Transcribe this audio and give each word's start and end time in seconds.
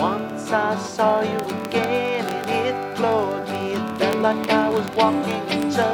Once 0.00 0.50
I 0.50 0.78
saw 0.78 1.20
you 1.20 1.36
again 1.66 2.24
and 2.24 2.50
it 2.50 2.96
floored 2.96 3.46
me. 3.50 3.74
It 3.74 3.98
felt 3.98 4.20
like 4.20 4.48
I 4.48 4.70
was 4.70 4.88
walking 4.96 5.44
into 5.50 5.88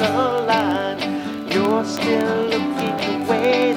the 0.00 0.44
line. 0.48 1.50
You're 1.52 1.84
still 1.84 2.46
looking 2.46 3.26
the 3.26 3.71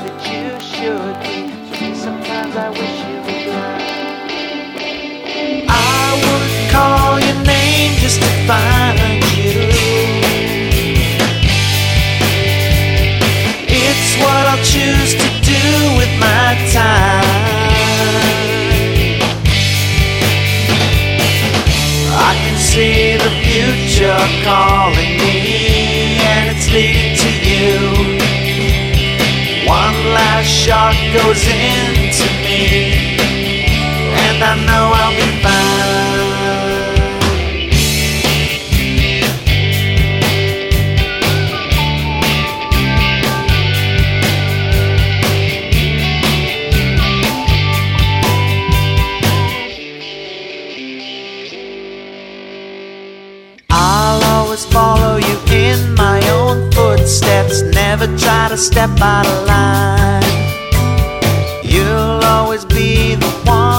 future 24.05 24.43
calling 24.43 25.17
me, 25.17 26.17
and 26.21 26.55
it's 26.55 26.69
leading 26.71 27.15
to 27.17 27.29
you. 27.49 27.89
One 29.67 29.97
last 30.13 30.47
shot 30.47 30.95
goes 31.13 31.47
into 31.47 32.04
always 54.55 54.73
follow 54.73 55.17
you 55.17 55.37
in 55.53 55.95
my 55.95 56.21
own 56.29 56.71
footsteps. 56.71 57.61
Never 57.61 58.07
try 58.17 58.47
to 58.47 58.57
step 58.57 58.89
out 59.01 59.27
of 59.27 59.47
line. 59.47 60.23
You'll 61.61 62.23
always 62.23 62.63
be 62.63 63.15
the 63.15 63.27
one. 63.45 63.74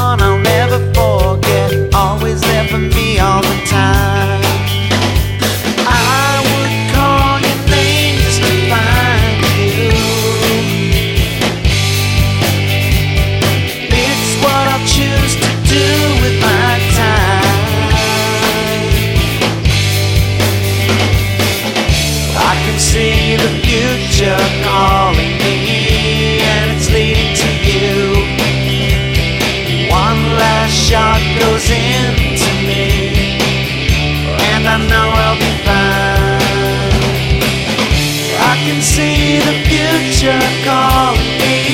can 22.77 22.83
see 22.83 23.37
the 23.37 23.49
future 23.65 24.37
calling 24.63 25.39
me, 25.39 26.41
and 26.43 26.77
it's 26.77 26.91
leading 26.91 27.35
to 27.35 27.49
you. 27.65 28.13
One 29.91 30.21
last 30.37 30.75
shot 30.75 31.21
goes 31.41 31.71
into 31.71 32.53
me, 32.69 33.25
and 34.53 34.69
I 34.69 34.77
know 34.91 35.09
I'll 35.25 35.39
be 35.39 35.53
fine. 35.65 36.37
I 38.53 38.55
can 38.67 38.83
see 38.83 39.39
the 39.39 39.57
future 39.65 40.45
calling 40.63 41.39
me. 41.41 41.66